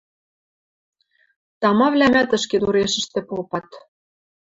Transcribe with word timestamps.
Тамавлӓмӓт 1.61 2.29
ӹшкедурешӹштӹ 2.37 3.19
попат. 3.29 3.67